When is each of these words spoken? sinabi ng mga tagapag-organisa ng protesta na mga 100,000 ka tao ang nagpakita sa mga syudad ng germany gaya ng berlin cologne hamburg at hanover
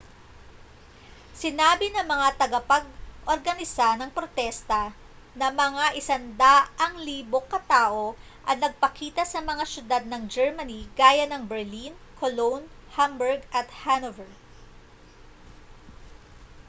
sinabi 1.41 1.85
ng 1.93 2.05
mga 2.13 2.27
tagapag-organisa 2.39 3.87
ng 4.01 4.09
protesta 4.17 4.83
na 5.39 5.47
mga 5.63 5.85
100,000 5.93 6.41
ka 7.51 7.59
tao 7.73 8.03
ang 8.49 8.57
nagpakita 8.63 9.23
sa 9.31 9.39
mga 9.49 9.61
syudad 9.73 10.01
ng 10.07 10.23
germany 10.35 10.79
gaya 11.01 11.25
ng 11.29 11.43
berlin 11.51 11.93
cologne 12.19 12.65
hamburg 12.97 13.39
at 13.59 13.67
hanover 13.85 14.25